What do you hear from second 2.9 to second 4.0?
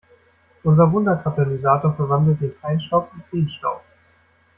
in Feenstaub.